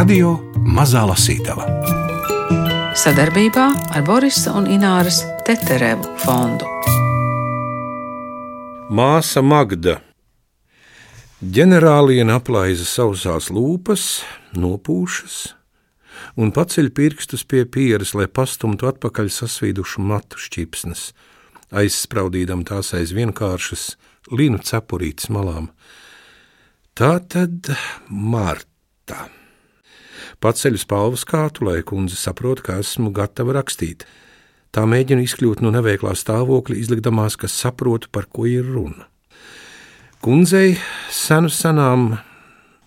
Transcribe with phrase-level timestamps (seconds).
[0.00, 0.30] Radio
[0.64, 1.66] Mazā Lasītava
[2.96, 6.64] sadarbībā ar Borisa un Ināras Teterevu fondu.
[8.96, 9.98] Māsa Magda.
[11.44, 14.04] Ģenerāliena aplaiza sausās lūpas,
[14.56, 15.36] nopūšas
[16.40, 21.10] un paceļ pirkstus pie pieres, lai pastumtu atpakaļ sasvīdušu matu šķipsnes,
[21.76, 23.84] aizspraudīdam tās aiz vienkāršas
[24.32, 25.68] linu cepurītes malām.
[26.96, 27.68] Tā tad
[28.08, 29.28] Marta.
[30.40, 34.06] Paceļu spalvu skātu, lai kundze saprotu, ka esmu gatava rakstīt.
[34.72, 39.04] Tā mēģina izkļūt no neveiklā stāvokļa, izlikdamās, ka saprotu, par ko ir runa.
[40.24, 40.78] Kundzei
[41.12, 42.14] senu senām,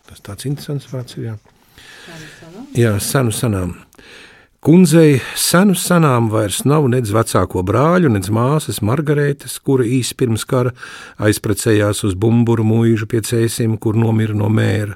[0.10, 1.36] tas tāds interesants vārds ir, jā.
[2.78, 3.76] Jā, senu senām.
[4.64, 10.72] Kundzei senu senām vairs nav nedz vecāko brāļu, nedz māsas Margaretes, kura īsi pirms kara
[11.20, 14.96] aizprecējās uz bumburu mūžu pie cēsim, kur nomira no mēra.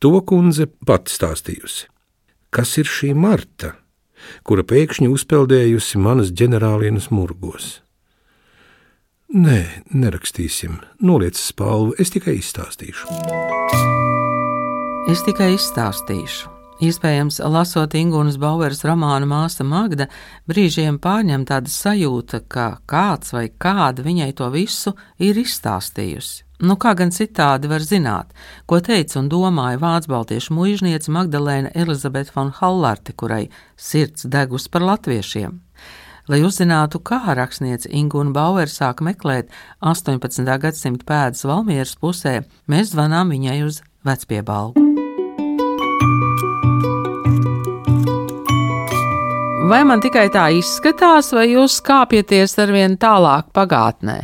[0.00, 1.90] To kundze pati stāstījusi.
[2.48, 3.74] Kas ir šī Marta,
[4.48, 7.82] kura pēkšņi uzpeldējusi manas ģenerālienes murgos?
[9.30, 13.12] Nē, nerakstīsim, noliec spalvu, es tikai izstāstīšu.
[15.12, 16.48] Es tikai izstāstīšu.
[16.80, 20.08] Iespējams, lasot Ingūnas Baueras romānu Māsa Magda,
[20.48, 26.46] brīžiem pārņem tāda sajūta, ka kāds vai kāda viņai to visu ir izstāstījusi.
[26.60, 28.34] Nu, kā gan citādi var zināt,
[28.68, 33.46] ko teica un domāja vācu baltiešu muizniece Magdalēna Elizabete von Hallarte, kurai
[33.80, 35.56] sirds degus par latviešiem.
[36.28, 39.48] Lai uzzinātu, kā rakstniece Ingūna Bauer sāk meklēt
[39.80, 40.44] 18.
[40.60, 44.84] gadsimta pēdas Valmieras pusē, mēs zvanām viņai uz vecpiebalgu.
[49.70, 54.18] Vai man tikai tā izskatās, vai jūs kāpjaties ar vien tālāk pagātnē?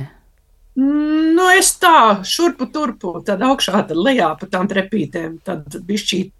[1.46, 6.32] Nu, es tā, šurpu turpu, tad augšā, tad lejā pa tām trepītēm, tad bišķīt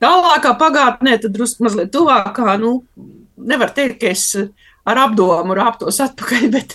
[0.00, 2.70] tālākā pagātnē, tad drusku mazliet tuvākā, nu,
[3.36, 4.22] nevar teikt, ka es
[4.88, 6.72] ar apdomu rāptos atpakaļ, bet,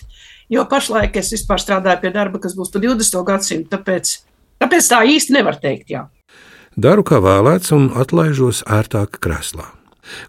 [0.53, 3.17] jo pašlaik es vispār strādāju pie darba, kas būs pa 20.
[3.31, 4.13] gadsimtu, tāpēc,
[4.61, 6.05] tāpēc tā īsti nevar teikt, jā.
[6.77, 9.71] Daru kā vēlēts un atlaižos ērtāk krēslā.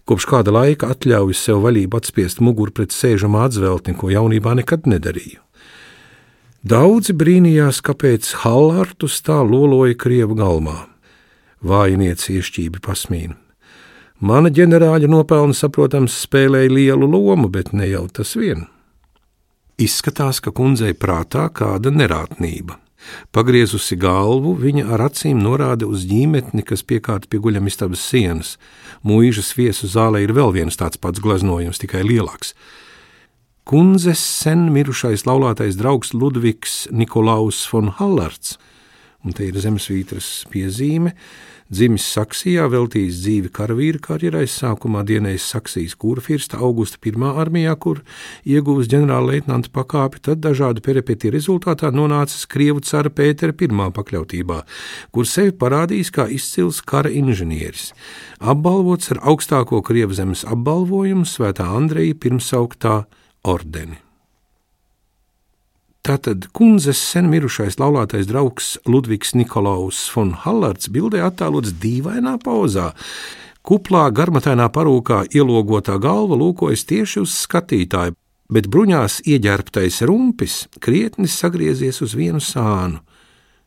[0.09, 5.43] Kopš kāda laika atļauju sev vaļību atspiest muguru pret sēžamā atzveltni, ko jaunībā nekad nedarīju.
[6.63, 10.85] Daudzi brīnījās, kāpēc Hallārtus tā loloja Krievu galmā.
[11.59, 13.35] Vājinieci iešķībi pasmīnu.
[14.23, 18.63] Mana ģenerāļa nopelni, saprotams, spēlēja lielu lomu, bet ne jau tas vien.
[19.75, 22.77] Izskatās, ka kundzei prātā kāda nerātnība.
[23.35, 28.55] Pagriezusi galvu, viņa ar acīm norāda uz ģīmetni, kas piekārta pie guļamistabas sienas.
[29.03, 32.55] Mūžas viesu zālē ir vēl viens tāds pats gleznojums, tikai lielāks.
[33.63, 38.57] Kundzes sen mirušais laulātais draugs Ludvigs Nikolaus von Hallards,
[39.23, 41.13] un te ir zemesvītras piezīme,
[41.71, 48.03] dzimis Saksijā, veltījis dzīvi karavīra karjerai, sākumā dienējis Saksijas kurfirsta Augusta I armijā, kur
[48.43, 54.61] ieguvis ģenerālleitnanta pakāpi, tad dažādu peripetiju rezultātā nonācis Krievu cara Pētera I pakļautībā,
[55.15, 57.93] kur sevi parādījis kā izcils kara inženieris,
[58.43, 63.05] apbalvots ar augstāko Krievu zemes apbalvojumu Svētā Andreja pirmsauktā
[63.43, 63.99] ordeni.
[66.03, 72.89] Tātad kundzes sen mirušais laulātais draugs Ludvigs Nikolaus von Hallards bildē attēlots dīvainā pozā.
[73.63, 78.17] Kuplā, garmatainā parūkā ielogotā galva lūkojas tieši uz skatītāju,
[78.51, 82.99] bet bruņās ieģērbtais rumpis krietni sagriezies uz vienu sānu.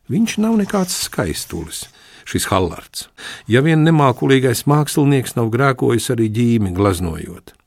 [0.07, 1.87] Viņš nav nekāds skaistulis,
[2.29, 3.07] šis Hallards.
[3.49, 7.57] Ja vien nemākulīgais mākslinieks nav grēkojis arī ģīmi glaznojot.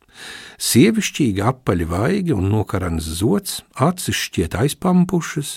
[0.60, 5.54] Sievišķīgi apaļi vaigi un nokarans zots, acis šķiet aizpampušas,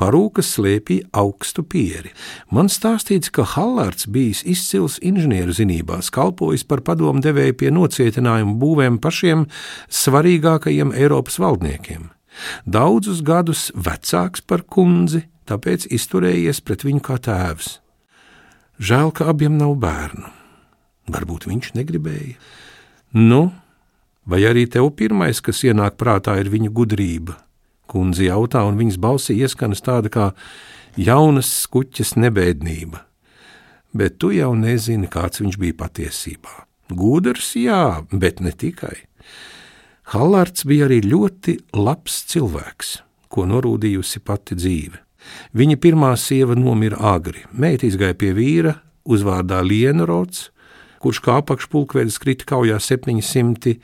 [0.00, 2.10] parūkas slēpīja augstu pieri.
[2.50, 8.98] Man stāstīts, ka Hallārds bijis izcils inženieru zinībās, kalpojis par padomu devēju pie nocietinājumu būvēm
[9.04, 9.46] pašiem
[10.00, 12.10] svarīgākajiem Eiropas valdniekiem.
[12.66, 17.76] Daudzus gadus vecāks par kundzi, tāpēc izturējies pret viņu kā tēvs.
[18.80, 20.30] Žēl, ka abiem nav bērnu.
[21.10, 22.38] Varbūt viņš negribēja.
[23.18, 23.50] Nu,
[24.28, 27.38] Vai arī tev pirmais, kas ienāk prātā, ir viņa gudrība?
[27.90, 30.26] Kundze jautā, un viņas balsī ieskanas tāda kā
[31.00, 33.04] jaunas skuķes nebēdnība.
[33.96, 36.66] Bet tu jau nezini, kāds viņš bija patiesībā.
[36.94, 39.06] Gudrs, jā, bet ne tikai.
[40.10, 42.96] Hallards bija arī ļoti labs cilvēks,
[43.30, 44.98] ko norūdījusi pati dzīve.
[45.54, 48.74] Viņa pirmā sieva nomira agri, meita izgāja pie vīra,
[49.06, 50.48] uzvārdā Lienrods,
[51.00, 53.78] kurš kā apakšpulkvedis krita kaujā 711.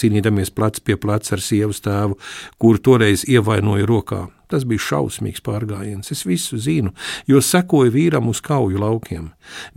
[0.00, 2.18] cīnīdamies plec pie pleca ar sievas tēvu,
[2.62, 4.28] kuru toreiz ievainoja rokā.
[4.50, 6.90] Tas bija šausmīgs pārgājiens, es visu zinu,
[7.30, 9.28] jo sekoju vīram uz kauju laukiem.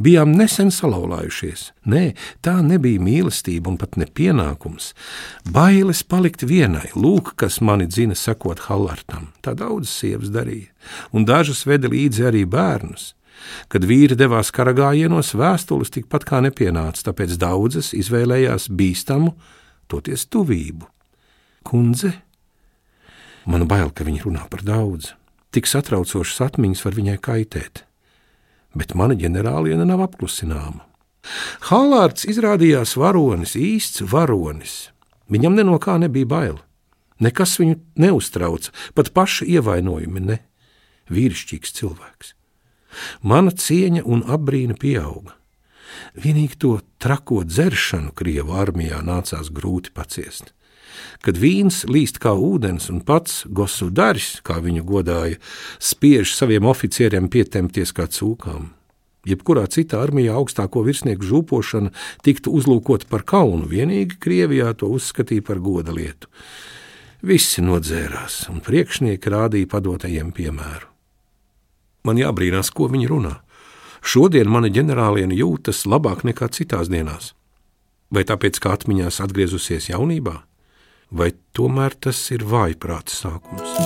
[0.01, 1.67] Bijām nesen salauzājušies.
[1.93, 2.03] Nē,
[2.41, 4.95] tā nebija mīlestība un pat ne pienākums.
[5.45, 9.29] Bailes palikt vienai, lūk, kas mani dzina sekot Hallartam.
[9.45, 10.73] Tā daudzas sievas darīja,
[11.13, 13.11] un dažas veda līdzi arī bērnus.
[13.71, 19.33] Kad vīri devās karagājienos, vēstules tikpat kā nepienāca, tāpēc daudzas izvēlējās bīstamu,
[19.91, 20.87] toties tuvību.
[21.63, 22.13] Kundze
[23.49, 25.11] Man bail, ka viņa runā par daudz.
[25.53, 27.83] Tik satraucošas atmiņas var viņai kaitēt.
[28.73, 30.85] Bet mana ģenerāliene nav apklusināma.
[31.69, 34.93] Hallārds izrādījās varonis, īsts varonis.
[35.31, 36.57] Viņam no kā nebija bail.
[37.19, 40.39] Nekas viņu neuztrauca, pat paša ievainojumi ne.
[41.11, 42.33] Vīrišķīgs cilvēks.
[43.21, 45.37] Mana cieņa un apbrīna pieauga.
[46.17, 50.53] Vienīgi to trako dzeršanu Krievu armijā nācās grūti paciest
[51.23, 55.39] kad vīns līst kā ūdens un pats Gosudaris, kā viņu godāja,
[55.81, 58.71] spiež saviem oficieriem pietempties kā cūkām.
[59.27, 61.93] Jebkurā citā armijā augstāko virsnieku žūpošana
[62.27, 66.27] tiktu uzlūkota par kaunu, vienīgi Krievijā to uzskatīja par goda lietu.
[67.23, 70.92] Visi nodzērās, un priekšnieki rādīja padotajiem piemēru.
[72.03, 73.35] Man jābrīnās, ko viņi runā.
[74.03, 77.31] Šodien mana ģenerāliene jūtas labāk nekā citās dienās.
[78.13, 80.41] Vai tāpēc, ka atmiņās atgriezusies jaunībā?
[81.13, 83.77] vai tomēr tas ir vājprāta sākums?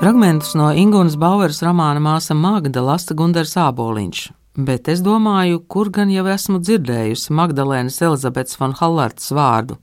[0.00, 4.22] Fragmentus no Ingūnas Baueras romāna Māsa Magda lasta Gundars Āboliņš,
[4.66, 9.76] bet es domāju, kur gan jau esmu dzirdējusi Magdalēnas Elizabetes von Hallartas vārdu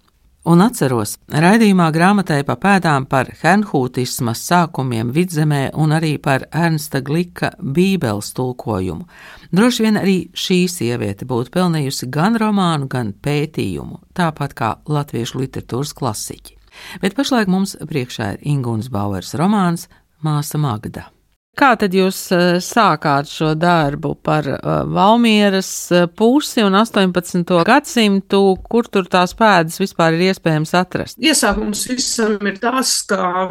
[0.48, 7.52] un atceros raidījumā grāmatai pa pēdām par henhūtisma sākumiem vidzemē un arī par Ernsta Glika
[7.60, 9.08] bībeles tulkojumu.
[9.52, 15.96] Droši vien arī šī sieviete būtu pelnījusi gan romānu, gan pētījumu, tāpat kā latviešu literatūras
[15.98, 16.58] klasiķi.
[17.04, 19.88] Bet pašlaik mums priekšā ir Ingūnas Bauers romāns
[20.24, 21.10] Māsa Magda.
[21.58, 27.42] Kā tad jūs eh, sākāt šo darbu par eh, Valmieras eh, pusi un 18.
[27.66, 31.18] gadsimtu, kur tur tās pēdas vispār ir iespējams atrast?
[31.18, 33.48] Iesākums visam ir tas, ka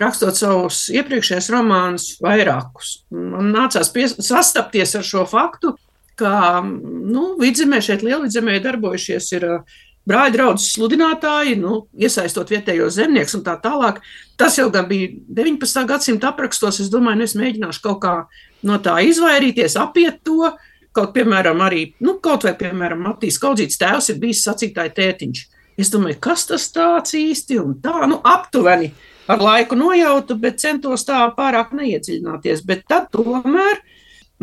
[0.00, 5.74] rakstot savus iepriekšējos romānus, vairākus, man nācās pies, sastapties ar šo faktu,
[6.18, 9.46] ka nu, vidzemē šeit lielvidzemē darbojušies ir
[10.08, 14.00] brāļa draugs sludinātāji, nu, iesaistot vietējos zemniekus un tā tālāk.
[14.40, 15.10] Tas jau bija
[15.40, 15.84] 19.
[15.88, 16.80] gadsimta aprakstos.
[16.84, 18.14] Es domāju, nu, es mēģināšu kaut kā
[18.68, 20.54] no tā izvairīties, apiet to.
[20.96, 25.44] Kaut, piemēram, arī, nu, kaut vai, piemēram, Matīs Kaudzīts tēvs ir bijis sacītāja tētiņš.
[25.78, 28.88] Es domāju, kas tas tāds īsti un tā, nu, aptuveni
[29.30, 32.64] ar laiku nojautu, bet centos tā pārāk neiedziļināties.
[32.66, 33.78] Bet tad tomēr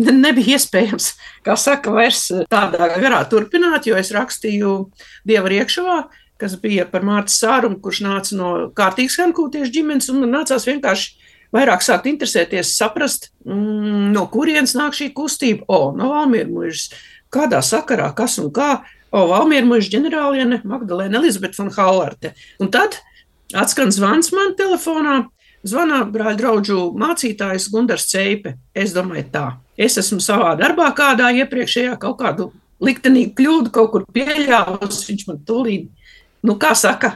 [0.01, 1.11] nebija iespējams,
[1.45, 4.75] kā saka, vairs tādā garā turpināt, jo es rakstīju
[5.27, 5.99] Dieva riekšavā,
[6.41, 11.15] kas bija par Mārtu Sārumu, kurš nāca no kārtīgas hankūtiešu ģimenes, un man nācās vienkārši
[11.55, 15.65] vairāk sākt interesēties, saprast, mm, no kurienes nāk šī kustība.
[15.71, 16.89] O, no Valmiermužas,
[17.31, 18.83] kādā sakarā, kas un kā.
[19.15, 22.33] O, Valmiermužas ģenerāliene Magdalēna Elizabete von Hallarte.
[22.59, 22.99] Un tad
[23.55, 25.21] atskan zvans man telefonā,
[25.65, 28.55] Zvanā brāļa draugu mācītājs Gunārs Ceipe.
[28.75, 29.45] Es domāju, tā.
[29.77, 32.51] Es esmu savā darbā, kādā iepriekšējā kaut kādu
[32.85, 35.01] liktenīgu kļūdu kaut kur pieļāvis.
[35.09, 35.89] Viņš man tūlīt,
[36.45, 37.15] nu, kā saka,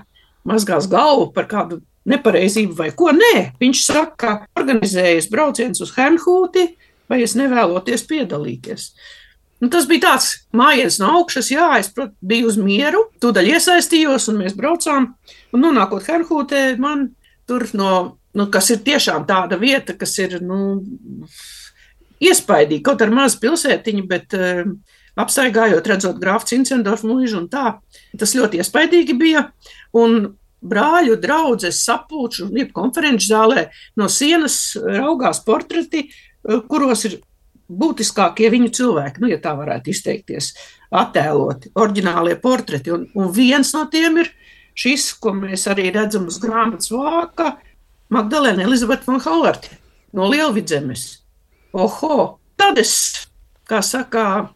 [0.49, 3.11] mazgās galvu par kādu nepareizību vai ko.
[3.13, 6.65] Nē, viņš saka, ka organizējas brauciens uz Hernhūti,
[7.09, 8.89] vai es nevēloties piedalīties.
[9.59, 14.29] Nu, tas bija tāds mājiens no augšas, jā, es prot, biju uz mieru, tūdaļ iesaistījos,
[14.31, 15.11] un mēs braucām.
[15.53, 17.09] Un nonākot Hernhūtē, man
[17.49, 20.79] tur no nu, kas ir tiešām tāda vieta, kas ir nu,
[22.23, 24.65] iespaidīga, kaut ar mazu pilsētiņu, bet uh,
[25.19, 27.79] apstaigājot, redzot grāfu Cincendorfu mūžu un tā,
[28.19, 29.47] tas ļoti iespaidīgi bija.
[29.97, 33.69] Un brāļu draudzes sapulču, jeb konferenču zālē
[33.99, 37.19] no sienas raugās portreti, uh, kuros ir
[37.69, 40.53] būtiskākie viņu cilvēki, nu, ja tā varētu izteikties,
[40.89, 42.93] attēloti, oriģinālie portreti.
[42.95, 44.31] Un, un viens no tiem ir
[44.79, 47.53] šis, ko mēs arī redzam uz grāmatas vāka,
[48.09, 49.77] Magdalēna Elizabete von Hallarte
[50.17, 51.19] no Lielvidzemes.
[51.77, 52.39] Oho!
[52.57, 52.93] Tad es,
[53.69, 54.49] kā saka,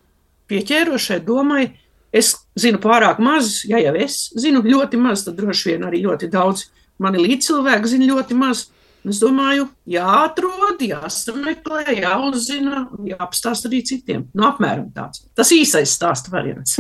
[0.50, 1.68] pieķērošai domai,
[2.12, 6.32] es zinu pārāk maz, ja jau es zinu ļoti maz, tad droši vien arī ļoti
[6.34, 6.66] daudz
[7.00, 8.68] mani līdzcilvēki zina ļoti maz.
[9.06, 14.30] Es domāju, jāatrod, jāsameklē, jāuzzina, jāapstāsta arī citiem.
[14.34, 15.28] Nu, apmēram tāds.
[15.38, 16.80] Tas īsais stāsta variants.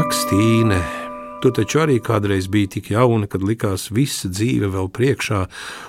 [0.00, 0.99] Ak, Stīne!
[1.40, 5.38] Tu taču arī kādreiz biji tik jauna, kad likās visa dzīve vēl priekšā,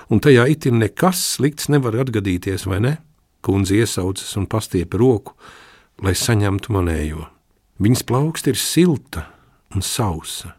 [0.08, 2.94] un tajā itin nekas slikts nevar atgadīties, vai ne?
[3.44, 5.36] Kundze iesaucas un pastiepa roku,
[6.00, 7.26] lai saņemtu manējo.
[7.84, 9.26] Viņas plauksta ir silta,
[9.76, 10.54] un sausa.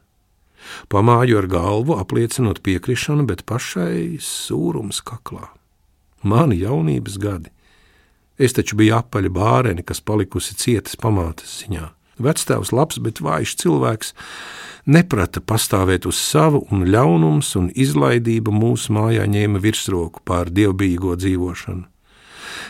[0.94, 5.50] Pamāju ar galvu, apliecinot piekrišanu, bet pašai sūrums kaklā.
[6.22, 7.50] Mani jaunības gadi.
[8.38, 11.90] Es taču biju apaļa bāreni, kas palikusi cietas pamātes ziņā.
[12.26, 14.14] Vectēvs labs, bet vājš cilvēks,
[14.86, 21.90] neprata pastāvēt uz savu, un ļaunums un izlaidība mūsu mājā ņēma virsroku pār dievbijīgo dzīvošanu.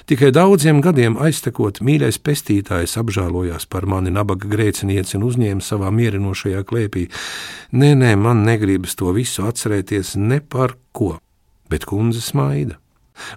[0.05, 6.63] Tikai daudziem gadiem aiztekot, mīļais pestītājs apžēlojās par mani nabaga grēcinieci un uzņēma savā mierinošajā
[6.67, 7.05] klēpī.
[7.72, 11.15] Nē, nē, man negribas to visu atcerēties ne par ko,
[11.72, 12.79] bet kundze smaida,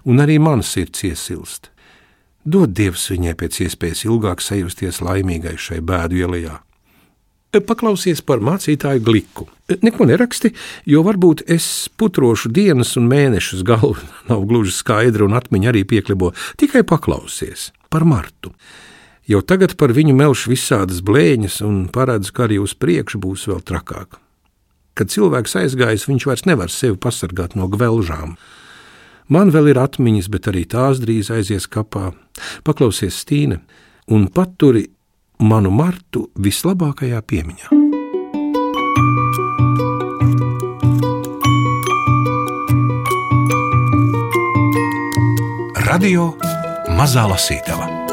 [0.03, 1.71] un arī mana sirds iesilst.
[2.47, 6.53] Dod Dievs viņai pēc iespējas ilgāk sajusties laimīgai šai bēdu ielā.
[7.67, 9.47] Paklausies par mācītāju gliku.
[9.83, 10.53] Neko neraksti,
[10.87, 11.65] jo varbūt es
[11.99, 13.97] putrošu dienas un mēnešus galvu
[14.29, 16.31] nav gluži skaidra un atmiņa arī pieklibo.
[16.55, 18.53] Tikai paklausies par Martu.
[19.27, 23.59] Jau tagad par viņu melšu visādas blēņas un paredzu, ka arī uz priekšu būs vēl
[23.59, 24.21] trakāk.
[24.95, 28.37] Kad cilvēks aizgājis, viņš vairs nevar sevi pasargāt no gvelžām.
[29.27, 32.13] Man vēl ir atmiņas, bet arī tās drīz aizies kapā.
[32.63, 33.59] Paklausies, Stīne,
[34.07, 34.85] un paturi
[35.43, 37.75] manu Martu vislabākajā piemiņā.
[45.87, 46.33] Radio
[46.95, 48.06] Mazā Lasītava.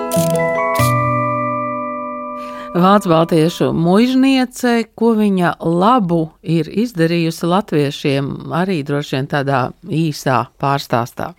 [2.74, 11.30] Vācu baltiešu muizniece, ko viņa labu ir izdarījusi latviešiem, arī droši vien tādā īsā pārstāstā.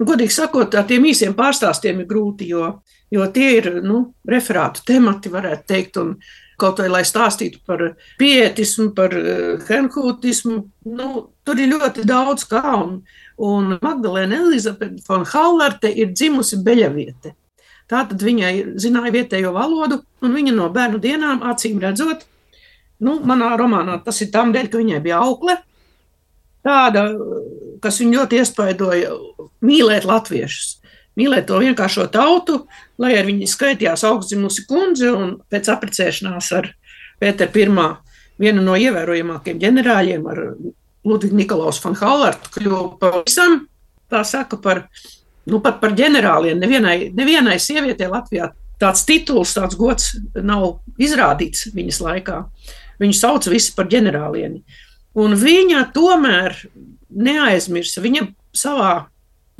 [0.00, 2.80] Godīgi sakot, ar tiem īsiem pārstāstiem ir grūti, jo
[3.10, 6.00] jo tie ir nu, referātu temati, varētu teikt.
[6.02, 6.14] Un,
[6.60, 7.80] Kaut vai lai stāstītu par
[8.20, 10.56] pietismu, par uh, henhūtismu,
[10.92, 11.06] nu,
[11.40, 12.74] tur ir ļoti daudz kā.
[12.76, 12.98] Un,
[13.40, 17.32] un Magdalēna Elizabete von Hallarte ir dzimusi Beļaviete.
[17.90, 22.22] Tātad viņai zināja vietējo valodu, un viņa no bērnu dienām, acīm redzot,
[23.02, 25.56] nu, manā romānā tas ir tam dēļ, ka viņai bija aukle,
[26.66, 27.08] tāda,
[27.82, 29.16] kas viņu ļoti iespaidoja
[29.66, 30.76] mīlēt latviešus.
[31.18, 32.62] Mīlēt to vienkāršo tautu,
[33.00, 36.70] lai ar viņu skaitījās augstzimusi kundze un pēc apprecēšanās ar
[37.20, 37.88] Pēteru I,
[38.40, 40.38] vienu no ievērojamākajiem ģenerāļiem, ar
[41.04, 43.64] Ludvigu Nikolaus von Hallertu, kļuva pavisam,
[44.12, 44.86] tā saka, par,
[45.50, 46.58] nu, pat par ģenerāliem.
[46.60, 52.38] Nevienai, nevienai sievietei Latvijā tāds tituls, tāds gods nav izrādīts viņas laikā.
[53.00, 54.62] Viņu sauc visi par ģenerālieni.
[55.20, 56.56] Un viņa tomēr
[57.10, 58.02] neaizmirsa.
[58.04, 58.26] Viņa
[58.56, 58.92] savā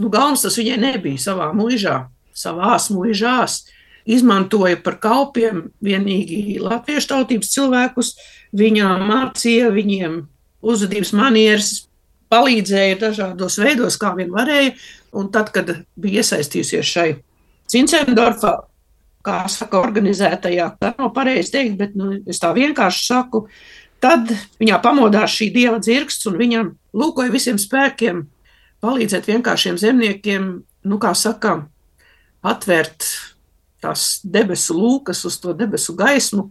[0.00, 2.04] nu, galvas tas viņai nebija savā mūžā,
[2.36, 3.64] savās mūžās.
[4.10, 8.14] Izmantoja par kalpiem vienīgi latviešu tautības cilvēkus.
[8.56, 10.22] Viņa mācīja viņiem
[10.64, 11.74] uzvedības manieres,
[12.30, 14.74] palīdzēja dažādos veidos, kā vien varēja.
[15.18, 17.08] Un tad, kad bija iesaistījusies šai
[17.70, 18.54] Cincendorfā,
[19.26, 23.44] kā saka, organizētajā, tā nav pareizi teikt, bet nu, es tā vienkārši saku,
[24.02, 24.30] tad
[24.62, 28.24] viņā pamodās šī dieva dzirksts un viņam lūkoja visiem spēkiem
[28.80, 30.46] palīdzēt vienkāršiem zemniekiem,
[30.88, 31.58] nu, kā saka,
[32.40, 33.04] atvērt
[33.80, 36.48] tās debesu lūkas uz to debesu gaismu,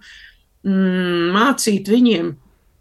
[0.65, 2.35] mm, mācīt viņiem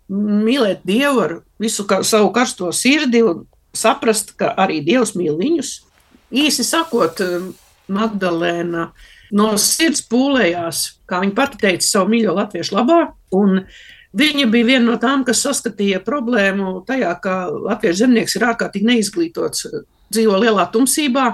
[0.08, 3.44] mīlēt Dievu ar visu savu karsto sirdi un
[3.76, 5.74] saprast, ka arī Dievs mīl viņus.
[6.32, 7.20] Īsi sakot,
[7.88, 8.90] Magdalēna
[9.36, 13.02] no sirds pūlējās, kā viņa pati teica, savu mīļo latviešu labā,
[14.18, 19.66] Viņa bija viena no tām, kas saskatīja problēmu tajā, ka latviešu zemnieks ir ārkārtīgi neizglītots,
[20.08, 21.26] dzīvo lielā tumsībā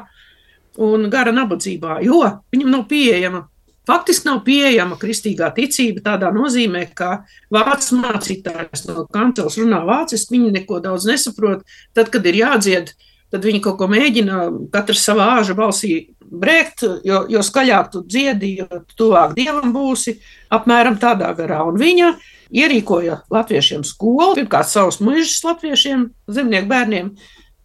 [0.82, 2.18] un gara nabadzībā, jo
[2.52, 3.44] viņam nav pieejama.
[3.84, 10.54] Faktiski nav pieejama kristīgā ticība tādā nozīmē, ka vācu mācītājs no kancels runā vāciski, viņi
[10.54, 11.66] neko daudz nesaprot.
[11.92, 12.94] Tad, kad ir jādzied,
[13.34, 18.54] tad viņi kaut ko mēģina, katrs savā āža balsī brēkt, jo, jo skaļāk tu dziedi,
[18.62, 20.16] jo tuvāk dievam būsi,
[20.54, 21.60] apmēram tādā garā.
[21.68, 22.14] Un viņa
[22.54, 27.14] ierīkoja latviešiem skolu, pirmkārt savus mužus latviešiem, zemnieku bērniem,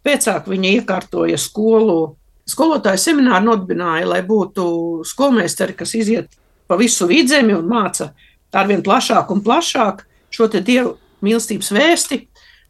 [0.04, 2.16] pēcāk viņa iekārtoja skolu.
[2.50, 4.64] Skolotāju semināru nodibināja, lai būtu
[5.06, 6.32] skolmeistari, kas iziet
[6.66, 8.10] pa visu vidzemi un māca
[8.56, 10.04] arvien plašāk un plašāk
[10.34, 12.20] šo te dievu mīlestības vēsti,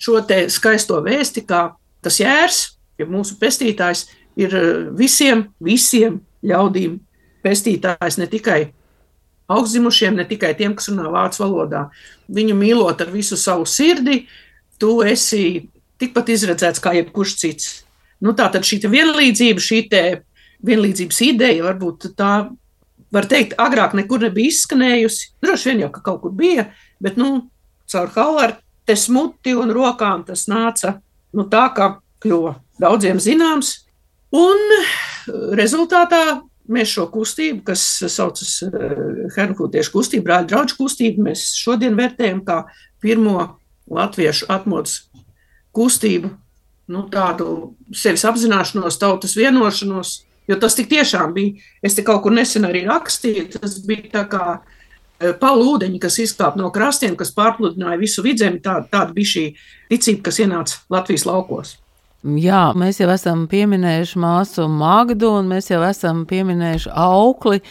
[0.01, 1.71] šo te skaisto vēsti, kā
[2.05, 2.61] tas jērs,
[3.01, 4.09] ja mūsu pestītājs
[4.41, 4.57] ir
[4.97, 6.99] visiem, visiem ļaudīm
[7.45, 8.61] pestītājs, ne tikai
[9.51, 11.85] augstzimušiem, ne tikai tiem, kas runā vācu valodā.
[12.31, 14.25] Viņu mīlot ar visu savu sirdi,
[14.81, 15.69] tu esi
[16.01, 17.71] tikpat izredzēts kā jebkurš cits.
[18.21, 19.81] Nu, tā tad šī vienlīdzība, šī
[20.67, 22.33] vienlīdzības ideja, varbūt tā,
[23.15, 25.31] var teikt, agrāk nekur nebija izskanējusi.
[25.41, 26.69] Droši vien jau, ka kaut kur bija,
[27.01, 27.47] bet, nu,
[27.91, 30.99] caur Halārte smuti un rokām tas nāca,
[31.33, 33.73] nu, tā kā kļuva daudziem zināms.
[34.37, 34.61] Un
[35.59, 38.61] rezultātā mēs šo kustību, kas saucas
[39.35, 42.63] Hernhūtiešu kustību, brāļu draugu kustību, mēs šodien vērtējam kā
[43.03, 43.57] pirmo
[43.91, 45.01] latviešu atmodas
[45.75, 46.31] kustību,
[46.91, 50.21] nu, tādu sevis apzināšanos, tautas vienošanos,
[50.51, 54.25] jo tas tik tiešām bija, es te kaut kur nesen arī rakstīju, tas bija tā
[54.31, 54.45] kā
[55.41, 59.45] palūdeņi, kas izkāpa no krastiem, kas pārpludināja visu vidzemi, tā, tāda bija šī
[59.93, 61.77] ticība, kas ienāca Latvijas laukos.
[62.21, 67.63] Jā, mēs jau esam pieminējuši māsu Magdu, un mēs jau esam pieminējuši aukli.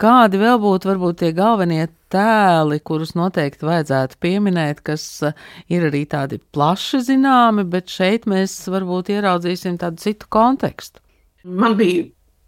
[0.00, 1.82] Kādi vēl būtu varbūt tie galvenie
[2.14, 5.36] tēli, kurus noteikti vajadzētu pieminēt, kas eh,
[5.68, 11.02] ir arī tādi plaši zināmi, bet šeit mēs varbūt ieraudzīsim tādu citu kontekstu.
[11.44, 12.06] Man bija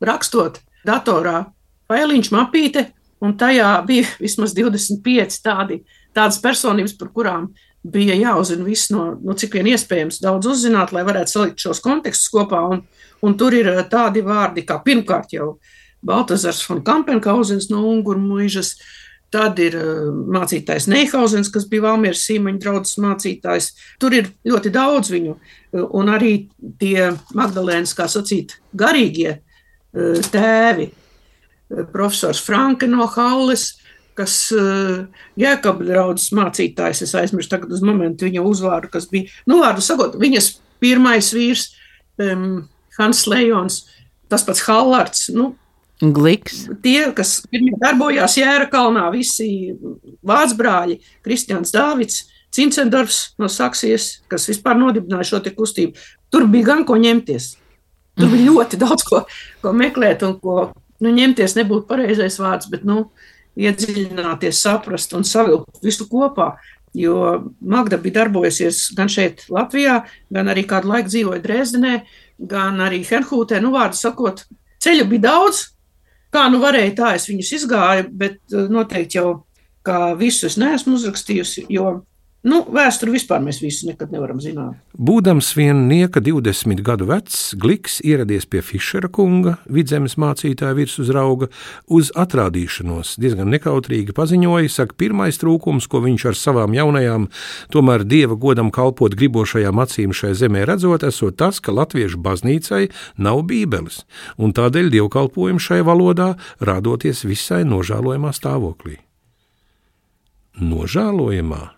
[0.08, 1.42] rakstot datorā
[1.90, 2.88] failiņš mapīte,
[3.20, 5.82] un tajā bija vismaz 25 tādi,
[6.16, 7.50] tādas personības, par kurām
[7.92, 12.30] bija jāuzzina viss, no, no cik vien iespējams daudz uzzināt, lai varētu salikt šos kontekstus
[12.32, 12.62] kopā.
[12.72, 12.84] Un,
[13.24, 15.56] un tur ir eh, tādi vārdi, kā pirmkārt jau
[16.06, 18.74] Baltazars von Kampenkauzens no Unguru mūžas,
[19.34, 20.02] tad ir eh,
[20.36, 23.72] mācītājs Neihauzens, kas bija Valmieras Sīmaņa draudzes mācītājs.
[24.02, 25.38] Tur ir ļoti daudz viņu,
[25.86, 26.34] un arī
[26.80, 30.90] tie Magdalēnas, kā sacīt, garīgie eh, tēvi,
[31.90, 33.72] profesors Franke no Halles,
[34.16, 35.04] kas uh,
[35.40, 40.16] Jēkabļa draudzes mācītājs, es aizmirsu tagad uz momentu viņa uzvārdu, kas bija, nu, vārdu sakot,
[40.20, 41.68] viņas pirmais vīrs,
[42.22, 42.64] um,
[42.96, 43.82] Hans Lejons,
[44.32, 45.54] tas pats Hallards, nu,
[45.96, 46.66] Gliks.
[46.84, 49.72] Tie, kas pirmie darbojās Jēra kalnā, visi
[50.28, 55.96] vācu brāļi, Kristians Dāvids, Cincendorfs no Saksijas, kas vispār nodibināja šo kustību.
[56.32, 57.54] Tur bija gan ko ņemties.
[58.20, 59.22] Tur bija ļoti daudz ko,
[59.64, 60.58] ko meklēt un ko
[61.00, 66.54] nu, ņemties nebūtu pareizais vārds, bet nu, uh, iedziļināties, saprast un savilkt visu kopā.
[66.96, 69.98] Jo Magda bija darbojusies gan šeit, Latvijā,
[70.32, 71.96] gan arī kādu laiku dzīvoja Dresdenē,
[72.40, 73.60] gan arī Herhūtē.
[73.60, 74.46] Nu, vārdu sakot,
[74.84, 75.66] ceļu bija daudz.
[76.32, 79.28] Kā nu varēja, tā es viņus izgāju, bet eh, noteikti jau
[79.86, 82.00] kā visu es neesmu uzrakstījusi, jo
[82.46, 84.76] Nu, vēsturi vispār mēs visu nekad nevaram zināt.
[84.94, 91.48] Būdams vien nieka 20 gadu vecs, Gliks ieradies pie Fišera kunga, vidzemes mācītāja virsuzrauga,
[91.90, 97.26] uz atrādīšanos diezgan nekautrīgi paziņoja, saka, pirmais trūkums, ko viņš ar savām jaunajām,
[97.74, 102.84] tomēr dieva godam kalpot gribošajām acīm šai zemē redzot, esot tas, ka latviešu baznīcai
[103.18, 104.04] nav bībeles,
[104.38, 109.00] un tādēļ dievkalpojumi šai valodā rādoties visai nožēlojamā stāvoklī.
[110.62, 111.76] Nožēlojamā?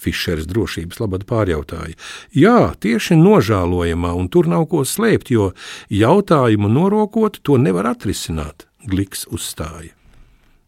[0.00, 1.96] Fišers drošības labad pārjautāja.
[2.32, 5.52] Jā, tieši nožēlojamā, un tur nav ko slēpt, jo
[5.92, 9.92] jautājumu norokot to nevar atrisināt, Gliks uzstāja.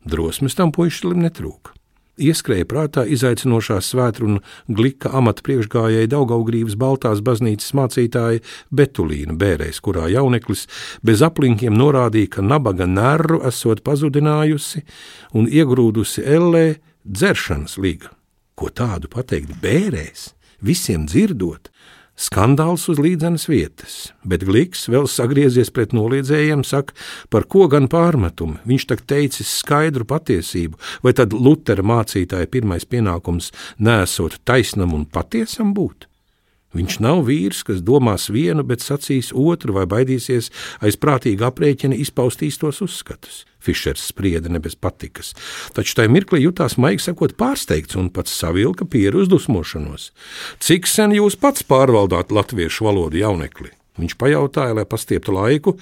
[0.05, 1.73] Drosmes tam puišlim netrūka.
[2.21, 10.11] Ieskrēja prātā izaicinošā svētra un glika amata priekšgājēja Daugaugrības Baltās baznīcas mācītāja Betulīna bērēs, kurā
[10.13, 10.67] jauneklis
[11.01, 14.85] bez aplinkiem norādīja, ka nabaga nerru esot pazudinājusi
[15.33, 16.67] un iegrūdusi ellē
[17.09, 18.13] dzeršanas līga.
[18.59, 21.71] Ko tādu pateikt bērēs, visiem dzirdot,
[22.19, 23.97] skandāls uz līdzenas vietas,
[24.29, 26.95] bet Gliks vēl sagriezies pret noliedzējiem, saka,
[27.33, 28.61] par ko gan pārmetumu.
[28.69, 35.73] Viņš tak teicis skaidru patiesību, vai tad Lutera mācītāja pirmais pienākums nesot taisnam un patiesam
[35.77, 36.12] būt?
[36.73, 42.45] Viņš nav vīrs, kas domās vienu, bet sacīs otru, vai baidīsies aiz prātīga aprēķina izpaust
[42.47, 43.43] īstos uzskatus.
[43.63, 45.35] Fišers sprieda ne bez patikas,
[45.77, 50.11] taču tajā mirklī jutās maigi sakot pārsteigts un pats savilka pieru uz dusmošanos.
[50.65, 53.71] Cik sen jūs pats pārvaldāt latviešu valodu jaunekli?
[54.01, 55.75] Viņš pajautāja, lai pastieptu laiku,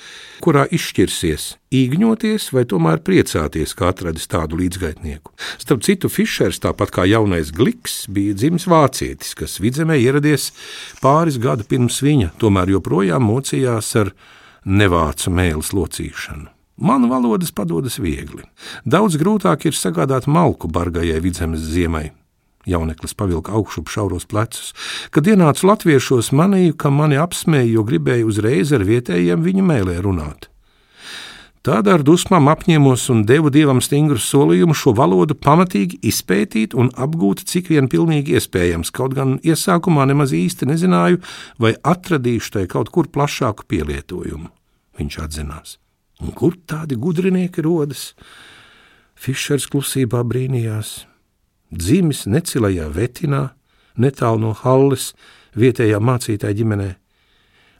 [0.43, 5.31] kurā izšķirsies, īgņoties vai tomēr priecāties, kā atradis tādu līdzgaitnieku.
[5.63, 10.51] Starp citu, Fišers, tāpat kā jaunais Gliks, bija dzimis vācietis, kas vidzemē ieradies
[10.99, 14.15] pāris gadu pirms viņa, tomēr joprojām mocījās ar
[14.67, 16.51] nevācu mēlis locīšanu.
[16.81, 18.43] Man valodas padodas viegli.
[18.89, 22.09] Daudz grūtāk ir sagādāt malku bargajai vidzemes ziemai,
[22.71, 24.71] Jauneklis pavilka augšup šauros plecus.
[25.15, 30.51] Kad ienācu latviešos, manīju, ka mani apsmēja, jo gribēju uzreiz ar vietējiem viņu mēlē runāt.
[31.61, 37.43] Tādā ar dusmām apņēmos un devu dievam stingru solījumu šo valodu pamatīgi izpētīt un apgūt,
[37.45, 38.89] cik vien pilnīgi iespējams.
[38.97, 41.21] Kaut gan iesākumā nemaz īsti nezināju,
[41.61, 44.49] vai atradīšu tai kaut kur plašāku pielietojumu.
[44.97, 45.77] Viņš atzinās.
[46.25, 48.15] Un kur tādi gudrinieki rodas?
[49.21, 51.10] Fišers klusībā brīnījās
[51.71, 53.51] dzimis necilajā Vetinā,
[53.97, 55.13] netālu no Halles,
[55.57, 56.91] vietējā mācītāja ģimenē.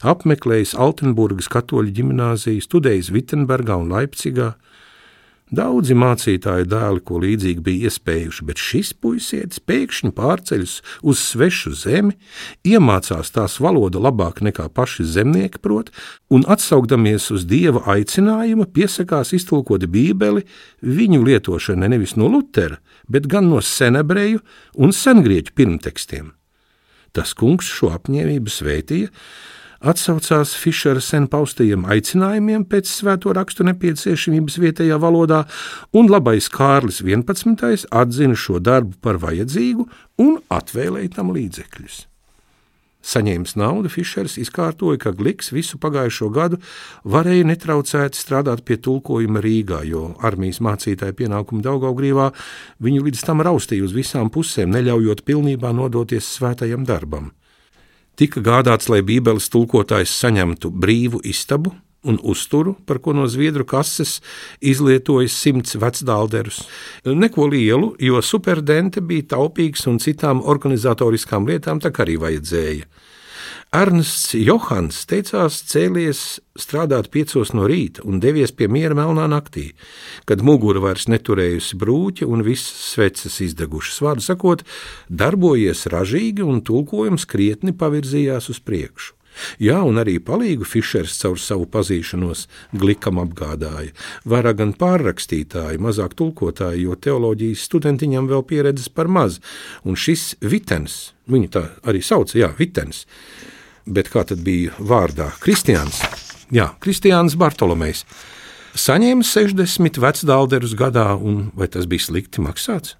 [0.01, 4.55] Apmeklējis Altenburgas katoļu ģimnāziju, studējis Vitsenburgā un Leipzigā,
[5.51, 12.15] Daudzi mācītāju dēli, ko līdzīgi bija iespējuši, bet šis puisietis pēkšņi pārceļas uz svešu zemi,
[12.63, 15.91] iemācās tās valodu labāk nekā paši zemnieki prot,
[16.31, 20.45] un atsaukdamies uz dieva aicinājumu, piesakās iztulkot Bībeli
[20.87, 22.79] viņu lietošanai nevis no Lutera,
[23.11, 24.39] bet gan no senebreju
[24.79, 26.31] un sengrieķu pirmtekstiem.
[27.11, 29.11] Tas kungs šo apņēmību svētīja,
[29.81, 35.43] atsaucās Fišera sen paustajiem aicinājumiem pēc svēto rakstu nepieciešamības vietējā valodā,
[35.97, 37.87] un labais Kārlis 11.
[37.89, 39.87] atzina šo darbu par vajadzīgu
[40.21, 42.05] un atvēlēja tam līdzekļus.
[43.01, 46.59] Saņēmis naudu, Fišers izkārtoja, ka Gliks visu pagājušo gadu
[47.01, 52.29] varēja netraucēti strādāt pie tulkojuma Rīgā, jo armijas mācītāja pienākumi Daugaugrīvā
[52.85, 57.31] viņu līdz tam raustīja uz visām pusēm, neļaujot pilnībā nodoties svētajam darbam
[58.15, 64.19] tika gādāts, lai Bībeles tulkotājs saņemtu brīvu istabu un uzturu, par ko no zviedru kases
[64.57, 66.63] izlietoja simts vecdālderus.
[67.05, 72.89] Neko lielu, jo superdente bija taupīgs un citām organizatoriskām lietām tā arī vajadzēja.
[73.71, 79.69] Ernsts Johans teicās cēlies strādāt piecos no rīta un devies pie miera melnā naktī,
[80.27, 84.01] kad mugura vairs neturējusi brūķi un visas sveces izdegušas.
[84.03, 84.65] Vārdu sakot,
[85.07, 89.15] darbojies ražīgi un tulkojums krietni pavirzījās uz priekšu.
[89.63, 92.41] Jā, un arī palīgu Fišers caur savu pazīšanos
[92.75, 93.93] glikam apgādāja.
[94.27, 99.39] Vairāk gan pārrakstītāji, mazāk tulkotāji, jo teoloģijas studentiņam vēl pieredzes par maz,
[99.87, 103.05] un šis Vitens, viņu tā arī sauca, jā, Vitens,
[103.85, 105.31] bet kā tad bija vārdā?
[105.43, 106.01] Kristiāns,
[106.53, 108.05] jā, Kristiāns Bartolomejs.
[108.71, 112.95] Saņēma 60 vecdālderus gadā, un vai tas bija slikti maksāts?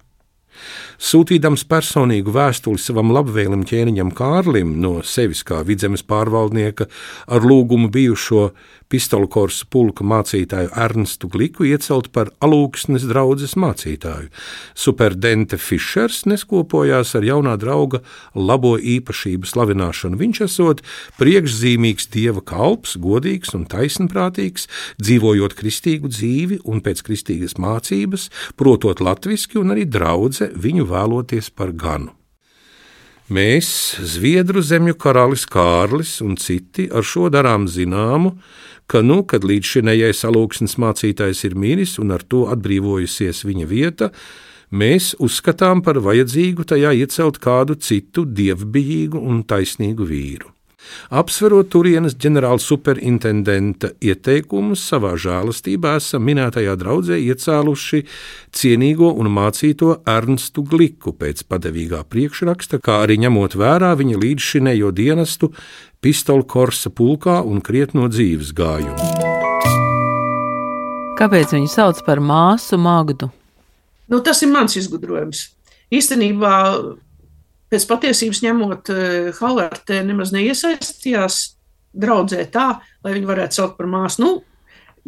[1.02, 6.86] Sūtīdams personīgu vēstuli savam labvēlim ķēniņam Kārlim no sevis kā vidzemes pārvaldnieka
[7.32, 8.50] ar lūgumu bijušo
[8.92, 14.28] pistolu korsa pulka mācītāju Ernstu Gliku iecelt par alūksnes draudzes mācītāju.
[14.76, 18.02] Superdente Fišers neskopojās ar jaunā drauga
[18.36, 20.20] labo īpašību slavināšanu.
[20.20, 20.84] Viņš esot
[21.20, 24.68] priekšzīmīgs dieva kalps, godīgs un taisnprātīgs,
[25.00, 28.28] dzīvojot kristīgu dzīvi un pēc kristīgas mācības,
[28.60, 32.12] protot latviski un arī draudze viņu vēloties par ganu.
[33.32, 33.68] Mēs,
[34.02, 38.34] Zviedru zemju karalis Kārlis un citi, ar šo darām zināmu,
[38.92, 44.10] ka, nu, kad līdz šinējais alūksnes mācītājs ir miris un ar to atbrīvojusies viņa vieta,
[44.68, 50.52] mēs uzskatām par vajadzīgu tajā iecelt kādu citu dievbijīgu un taisnīgu vīru.
[51.12, 58.02] Apsverot turienes ģenerāla superintendenta ieteikumus, savā žēlastībā esam minētajā draudzē iecēluši
[58.54, 65.52] cienīgo un mācīto Ernstu Gliku pēc padevīgā priekšraksta, kā arī ņemot vērā viņa līdzšinējo dienestu
[66.02, 69.30] pistolu korsa pulkā un krietno dzīves gājumu.
[71.18, 73.28] Kāpēc viņu sauc par māsu Magdu?
[74.10, 75.46] Nu, tas ir mans izgudrojums.
[75.92, 76.54] Īstenībā
[77.72, 81.40] pēc patiesības ņemot, eh, Halvārte nemaz neiesaistījās
[81.92, 84.20] draudzē tā, lai viņi varētu saukt par māsu.
[84.22, 84.42] Nu,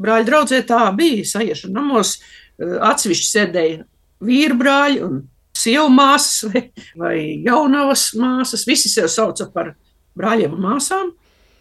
[0.00, 2.18] brāļa draudzē tā bija, sajiešana namos,
[2.59, 3.85] eh, atsevišķi sēdēja
[4.24, 8.66] vīru brāļi un sievu māsas vai, vai jaunavas māsas.
[8.66, 9.74] Visi sev sauca par
[10.18, 11.12] brāļiem un māsām,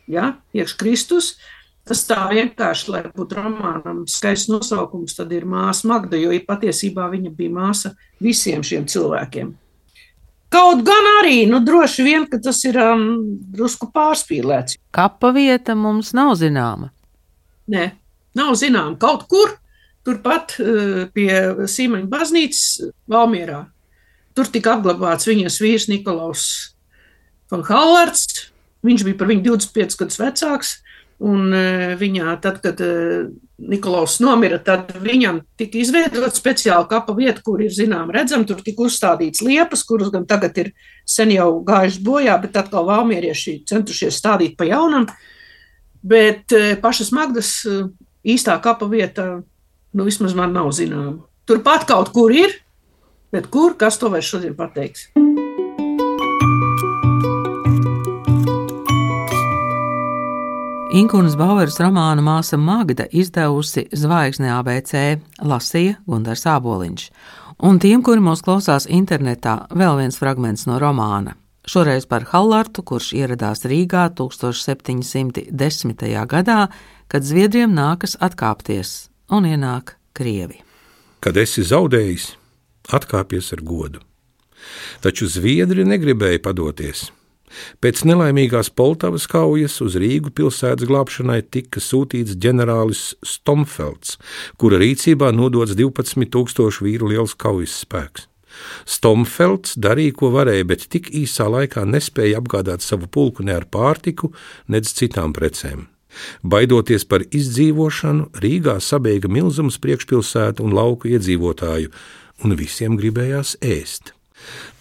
[0.07, 1.35] ja, iekš Kristus.
[1.83, 7.33] Tas tā vienkārši, lai būtu romānam skaists nosaukums, tad ir māsa Magda, jo patiesībā viņa
[7.35, 7.91] bija māsa
[8.23, 9.51] visiem šiem cilvēkiem.
[10.53, 13.05] Kaut gan arī, nu, droši vien, ka tas ir um,
[13.55, 14.77] drusku pārspīlēts.
[14.93, 16.91] Kapa vieta mums nav zināma.
[17.73, 17.87] Nē,
[18.37, 18.93] nav zināma.
[19.01, 19.55] Kaut kur
[20.05, 21.31] turpat uh, pie
[21.69, 23.63] Sīmaņa baznīcas Valmierā.
[24.37, 26.45] Tur tika apglabāts viņas vīrs Nikolaus
[27.49, 28.49] Hallards.
[28.85, 30.73] Viņš bija par viņu 25 gadus vecāks.
[31.23, 32.87] Un e, viņā, tad, kad e,
[33.63, 38.83] Nikolaus nomira, tad viņam tika izveidota speciāla kapa vieta, kur ir zinām redzama, tur tika
[38.83, 40.73] uzstādīts liepas, kuras gan tagad ir
[41.07, 45.07] sen jau gājušas bojā, bet atkal valmierieši centušies stādīt pa jaunam.
[46.03, 47.55] Bet e, pašas Magdas
[48.23, 49.29] īstā kapa vieta,
[49.95, 51.21] nu vismaz man nav zināma.
[51.47, 52.59] Turpat kaut kur ir,
[53.31, 55.07] bet kur, kas to vairs šodien pateiks?
[60.93, 64.91] Inkunas Baueras romāna māsa Magda izdevusi Zvaigzne ABC,
[65.41, 67.05] lasīja Gunārs Āboliņš.
[67.65, 71.33] Un tiem, kuri mūs klausās internetā, vēl viens fragments no romāna.
[71.65, 76.05] Šoreiz par Hallartu, kurš ieradās Rīgā 1710.
[76.29, 76.59] gadā,
[77.09, 80.61] kad Zviedriem nākas atkāpties un ienāk Krievi.
[81.25, 82.37] Kad esi zaudējis,
[82.93, 83.97] atkāpies ar godu.
[85.01, 87.09] Taču Zviedri negribēja padoties.
[87.83, 94.17] Pēc nelaimīgās Poltavas kaujas uz Rīgu pilsētas glābšanai tika sūtīts ģenerālis Stomfelds,
[94.57, 98.29] kura rīcībā nodots 12,000 vīru liels kaujas spēks.
[98.85, 104.29] Stomfelds darīja, ko varēja, bet tik īsā laikā nespēja apgādāt savu pulku ne ar pārtiku,
[104.69, 105.87] nedz citām precēm.
[106.45, 111.89] Baidoties par izdzīvošanu, Rīgā sabēga milzums priekšpilsētu un lauku iedzīvotāju,
[112.45, 114.13] un visiem gribējās ēst.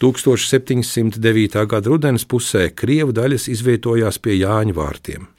[0.03, 1.65] 1709.
[1.69, 5.29] gada rudens pusē Krievu daļas izvietojās pie Jāņu vārtiem.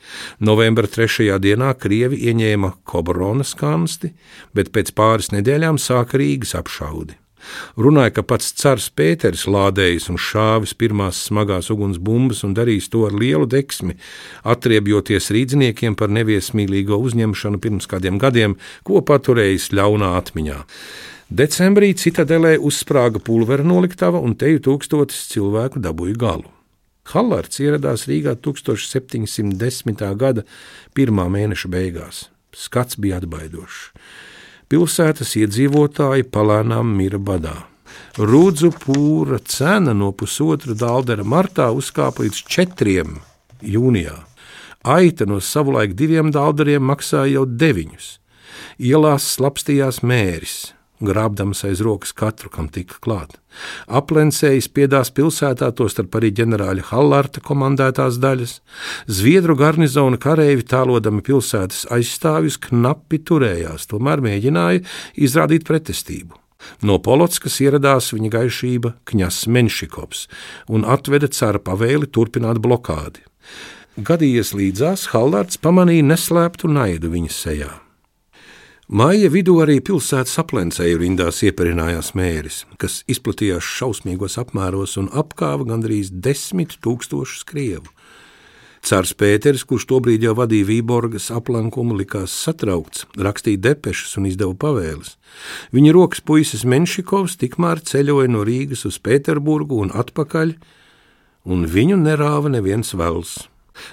[0.41, 1.33] Novembra 3.
[1.43, 4.15] dienā Krievi ieņēma Kobronas kansti,
[4.55, 7.19] bet pēc pāris nedēļām sāka Rīgas apšaudi.
[7.77, 13.17] Runāja, ka pats cars Pēters lādējis un šāvis pirmās smagās ugunsbumbas un darījis to ar
[13.21, 13.97] lielu deksmi,
[14.55, 18.57] atriebjoties rīdziniekiem par neviesmīlīgo uzņemšanu pirms kādiem gadiem,
[18.87, 20.63] ko paturējis ļaunā atmiņā.
[21.35, 26.51] Decembrī citadelē uzsprāga pulvera noliktava un teju tūkstotis cilvēku dabūja galu.
[27.11, 30.05] Hallards ieradās Rīgā 1710.
[30.21, 30.45] gada
[30.95, 32.21] pirmā mēneša beigās.
[32.55, 33.81] Skats bija atbaidošs.
[34.71, 37.57] Pilsētas iedzīvotāji palēnām mira badā.
[38.15, 43.19] Rūdzu pūra cena no pusotra dāldera martā uzkāpa līdz četriem
[43.59, 44.21] jūnijā.
[44.87, 48.09] Aita no savulaik diviem dālderiem maksāja jau deviņus.
[48.79, 50.75] Ielās slapstījās mēris,
[51.09, 53.37] grābdams aiz rokas katru, kam tika klāt.
[53.87, 58.57] Aplencējis piedās pilsētā, tostarp arī ģenerāļa Hallarta komandētās daļas.
[59.07, 64.83] Zviedru garnizona kareivi tālodami pilsētas aizstāvjus knapi turējās, tomēr mēģināja
[65.15, 66.41] izrādīt pretestību.
[66.81, 70.27] No Polotskas ieradās viņa gaišība Kņas Menšikovs
[70.73, 73.25] un atveda cara pavēli turpināt blokādi.
[73.95, 77.73] Gadījies līdzās, Hallards pamanīja neslēptu naidu viņa sejā.
[78.85, 86.11] Māja vidū arī pilsētas aplencēju rindās ieperinājās mēris, kas izplatījās šausmīgos apmēros un apkāva gandrīz
[86.13, 87.89] desmit tūkstošus krievu.
[88.85, 95.15] Cārs Pēters, kurš tobrīd jau vadīja Vīborgas aplankumu, likās satraukts, rakstīja depešas un izdeva pavēles.
[95.73, 100.53] Viņa rokas puisis Menšikovs tikmēr ceļoja no Rīgas uz Pēterburgu un atpakaļ,
[101.49, 103.39] un viņu nerāva neviens vels.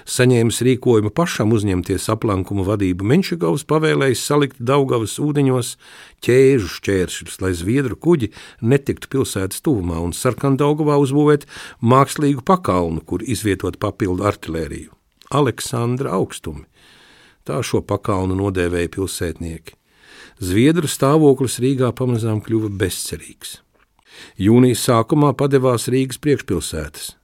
[0.06, 5.74] Saņēmis rīkojumu pašam uzņemties aplankumu vadību, Menšikovs pavēlējis salikt Daugavas ūdeņos
[6.22, 8.30] ķēžu šķēršļus, lai zviedru kuģi
[8.62, 11.48] netiktu pilsētas tuvumā un Sarkandaugavā uzbūvēt
[11.82, 14.92] mākslīgu pakalnu, kur izvietot papildu artilēriju.
[15.32, 16.66] Aleksandra augstumi.
[17.42, 19.74] Tā šo pakalnu nodēvēja pilsētnieki.
[20.42, 23.58] Zviedru stāvoklis Rīgā pamazām kļuva bezcerīgs.
[24.38, 27.16] Jūnijas sākumā padevās Rīgas priekšpilsētas.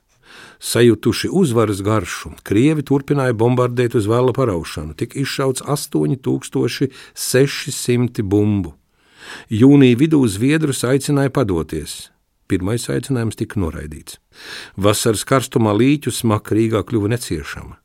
[0.58, 8.74] Sajutuši uzvaras garšu, krievi turpināja bombardēt uz vēla paraušanu, tika izšauts 8600 bumbu.
[9.52, 12.10] Jūnija vidū Zviedrus aicināja padoties.
[12.48, 14.16] Pirmais aicinājums tika noraidīts.
[14.76, 17.76] Vasaras karstumā līķu smaka Rīgā kļuva neciešama,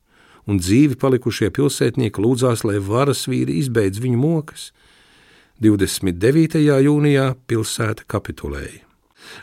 [0.48, 4.72] un dzīvi palikušie pilsētnieki lūdzās, lai varas vīri izbeidz viņu mokas.
[5.62, 6.58] 29.
[6.64, 8.93] jūnijā pilsēta kapitulēja.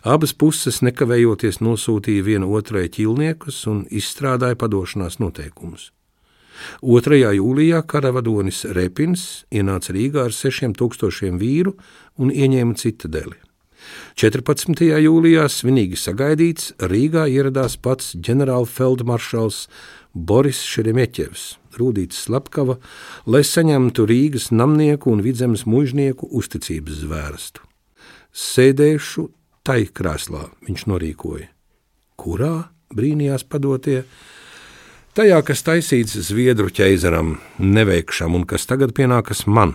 [0.03, 5.90] Abas puses nekavējoties nosūtīja viena otrai ķīlniekus un izstrādāja padošanās noteikumus.
[6.85, 7.21] 2.
[7.38, 11.77] jūlijā karavadonis Repins ienāca Rīgā ar 6000 vīru
[12.21, 13.38] un ieņēma citadeli.
[14.21, 14.85] 14.
[15.01, 19.64] jūlijā svinīgi sagaidīts Rīgā ieradās pats ģenerālfeldmaršals
[20.12, 21.45] Boris Šeremeķevs,
[21.79, 22.77] Rūdīts Slepkava,
[23.31, 27.64] lai saņemtu Rīgas namnieku un vidzemes mužnieku uzticības zvērstu.
[28.31, 29.29] Sēdēšu
[29.66, 31.49] tai krēslā viņš norīkoja.
[32.20, 34.03] Kurā brīnījās padotie?
[35.16, 39.75] Tajā, kas taisīts Zviedru ķeizaram, neveikšam un kas tagad pienākas man.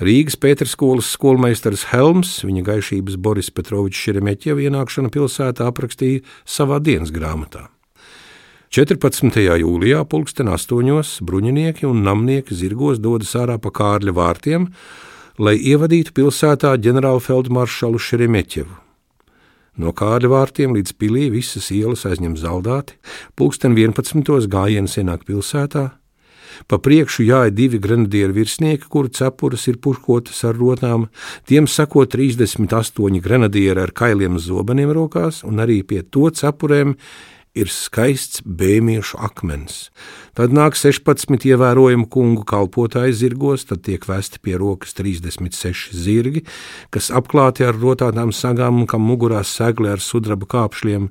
[0.00, 7.66] Rīgas Pēterskolas skolmeistars Helms, viņa gaišības Boris Petrovičs Šeremeķeva ienākšana pilsētā aprakstīja savā dienas grāmatā.
[8.72, 9.34] 14.
[9.60, 14.68] jūlijā pulksten astoņos bruņinieki un namnieki zirgos dodas ārā pa Kārļa vārtiem,
[15.40, 18.74] lai ievadītu pilsētā ģenerālfeldmaršalu Šeremeķevu.
[19.80, 22.98] No kāda vārtiem līdz pilī visas ielas aizņem zaldāti,
[23.40, 24.20] pulksten 11.
[24.52, 25.86] gājiens ienāk pilsētā,
[26.68, 31.08] pa priekšu jāja divi grenadieru virsnieki, kuru cepures ir puškotas ar rotām,
[31.48, 36.98] tiem sako 38 grenadieri ar kailiem zobeniem rokās, un arī pie to cepurēm
[37.60, 39.88] ir skaists bēmiešu akmens.
[40.38, 46.44] Tad nāk 16 ievērojumu kungu kalpotāji zirgos, tad tiek vesti pie rokas 36 zirgi,
[46.94, 51.08] kas apklāti ar rotātām sagām un kam mugurā segli ar sudraba kāpšļiem,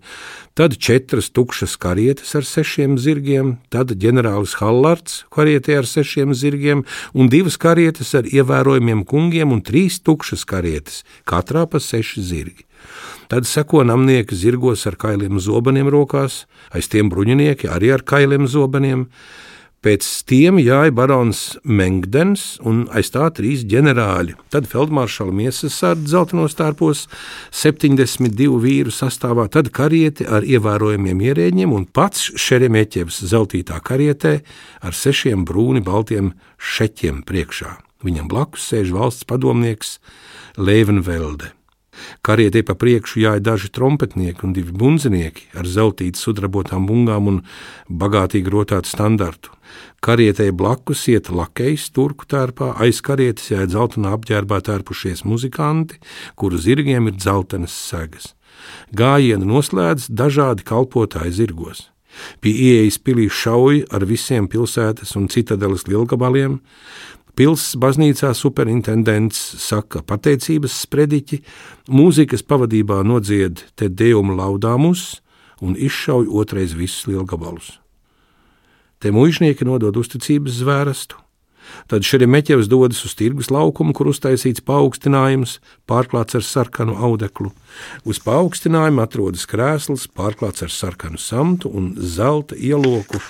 [0.57, 7.29] tad četras tukšas karietes ar sešiem zirgiem, tad ģenerālis Hallards karietē ar sešiem zirgiem un
[7.29, 12.68] divas karietes ar ievērojumiem kungiem un trīs tukšas karietes, katrā pa seši zirgi.
[13.29, 19.05] Tad seko namnieki zirgos ar kailiem zobeniem rokās, aiz tiem bruņinieki arī ar kailiem zobeniem.
[19.79, 24.33] Pēc tiem jāja barons Mengdens un aiz tā trīs ģenerāļi.
[24.51, 27.05] Tad feldmaršala miesas sārda zeltainos tārpos,
[27.55, 34.33] 72 vīru sastāvā, tad karieti ar ievērojamiem ierēģiem un pats Šeremeķevs zeltītā karietē
[34.83, 37.77] ar sešiem brūni baltiem šeķiem priekšā.
[38.03, 39.95] Viņam blakus sēž valsts padomnieks
[40.59, 41.53] Lēvenvelde.
[42.25, 47.39] Karietē pa priekšu jāja daži trompetnieki un divi bunzinieki ar zeltītas sudrabotām bungām un
[47.89, 49.53] bagātīgi rotātu standartu.
[50.01, 55.99] Karietē blakus iet lakejs turku tērpā, aiz karietes jāja dzeltenā apģērbā tērpušies muzikanti,
[56.39, 58.33] kuru zirgiem ir dzeltenas segas.
[58.95, 61.87] Gājienu noslēdz dažādi kalpotāji zirgos.
[62.41, 66.57] Pie ieejas pilī šauja ar visiem pilsētas un citadeles lielgabaliem,
[67.39, 71.37] Pilsētas baznīcā superintendents saka pateicības sprediķi,
[71.87, 75.21] mūzikas pavadībā nodzied te dievumu laudāmus
[75.63, 77.77] un izšauj otrais visus lielgabalus.
[78.99, 81.15] Te mužnieki nodod uzticības zvērstu,
[81.87, 87.53] tad Šeremeķevs dodas uz tirgus laukumu, kur uztaisīts paaugstinājums, pārklāts ar sarkanu audeklu.
[88.03, 93.23] Uz paaugstinājumu atrodas krēsls, pārklāts ar sarkanu samtu un zelta ieloku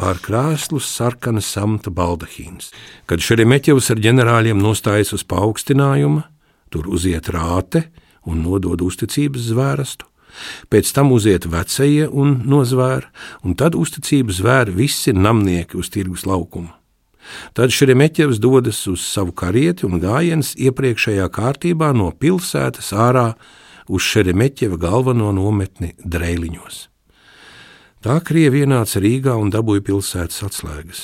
[0.00, 2.70] pār krēslu sarkana samta baldahīns.
[3.04, 6.22] Kad Šeremeķevs ar ģenerāļiem nostājas uz paaugstinājumu,
[6.72, 7.90] tur uziet rāte
[8.24, 10.08] un nodod uzticības zvērstu.
[10.70, 13.08] Pēc tam uziet vecie un nozvēr,
[13.44, 16.70] un tad uzticību zvēr visi namnieki uz tirgus laukumu.
[17.54, 23.26] Tad Šeremeķevs dodas uz savu karieti un gājiens iepriekšējā kārtībā no pilsētas ārā
[23.90, 26.86] uz Šeremeķeva galveno nometni Dreiliņos.
[28.00, 31.00] Tā Krievija ienāca Rīgā un dabūja pilsētas atslēgas.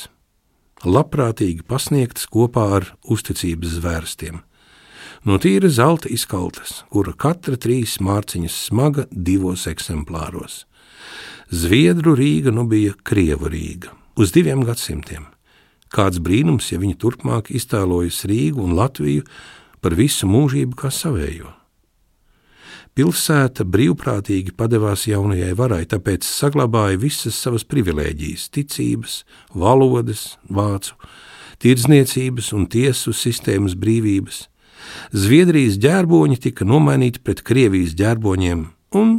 [0.89, 4.39] Labprātīgi pasniegtas kopā ar uzticības zvērstiem.
[5.29, 10.63] No tīra zelta izkaltas, kura katra trīs mārciņas smaga divos eksemplāros.
[11.53, 15.29] Zviedru Rīga nu bija Krievu Rīga uz diviem gadsimtiem.
[15.93, 19.29] Kāds brīnums, ja viņi turpmāk iztēlojas Rīgu un Latviju
[19.85, 21.53] par visu mūžību kā savējo.
[22.97, 29.19] Pilsēta brīvprātīgi padevās jaunajai varai, tāpēc saglabāja visas savas privilēģijas, ticības,
[29.53, 30.97] valodas, vācu,
[31.61, 34.47] tirdzniecības un tiesu sistēmas brīvības.
[35.13, 38.65] Zviedrijas ģērboņi tika nomainīti pret Krievijas ģērboņiem,
[38.97, 39.19] un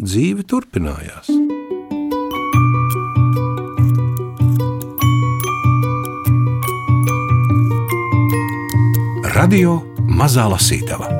[0.00, 1.28] dzīve turpinājās.
[9.36, 11.19] Radio Mazā Lasītava